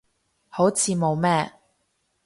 [0.49, 1.53] 好似冇咩